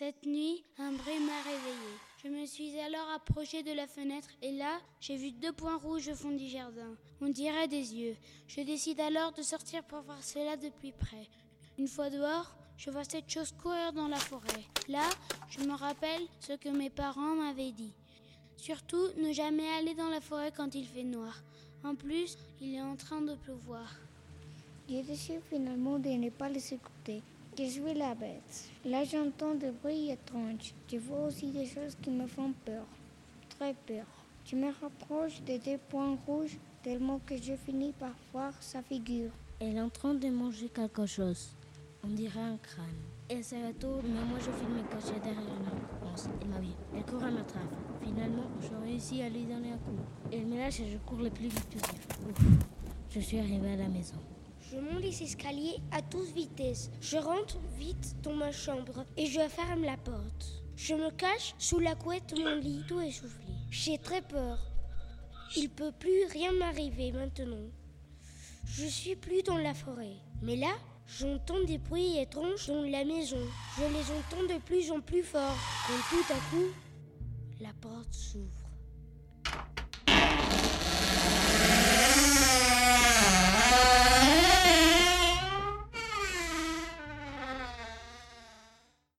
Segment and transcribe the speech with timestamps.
[0.00, 1.92] Cette nuit, un bruit m'a réveillé.
[2.24, 6.08] Je me suis alors approché de la fenêtre et là, j'ai vu deux points rouges
[6.08, 6.96] au fond du jardin.
[7.20, 8.16] On dirait des yeux.
[8.48, 11.28] Je décide alors de sortir pour voir cela de plus près.
[11.78, 14.64] Une fois dehors, je vois cette chose courir dans la forêt.
[14.88, 15.06] Là,
[15.50, 17.92] je me rappelle ce que mes parents m'avaient dit.
[18.56, 21.42] Surtout, ne jamais aller dans la forêt quand il fait noir.
[21.84, 23.96] En plus, il est en train de pleuvoir.
[24.88, 27.22] J'ai décidé finalement de ne pas les écouter.
[27.58, 28.70] Je suis la bête.
[28.84, 30.72] Là, j'entends des bruits étranges.
[30.90, 32.86] Je vois aussi des choses qui me font peur.
[33.58, 34.06] Très peur.
[34.46, 39.30] Je me rapproche des deux points rouges tellement que je finis par voir sa figure.
[39.58, 41.50] Elle est en train de manger quelque chose.
[42.04, 42.86] On dirait un crâne.
[43.28, 46.28] Elle se retourne, mais moi je filme me cacher derrière une réponse.
[46.40, 46.68] Elle m'a vu.
[46.96, 47.62] Elle court à ma trace.
[48.02, 49.98] Finalement, je réussis à lui donner un coup.
[50.32, 52.00] Elle me lâche et je cours le plus vite possible.
[52.30, 52.44] Ouf.
[53.10, 54.16] Je suis arrivé à la maison.
[54.70, 56.90] Je monte les escaliers à toute vitesse.
[57.00, 60.62] Je rentre vite dans ma chambre et je ferme la porte.
[60.76, 63.52] Je me cache sous la couette de mon lit, tout essoufflé.
[63.70, 64.58] J'ai très peur.
[65.56, 67.66] Il peut plus rien m'arriver maintenant.
[68.64, 70.16] Je suis plus dans la forêt.
[70.40, 70.72] Mais là,
[71.18, 73.44] j'entends des bruits étranges dans la maison.
[73.76, 75.58] Je les entends de plus en plus fort.
[75.88, 76.68] Quand tout à coup,
[77.60, 78.69] la porte s'ouvre.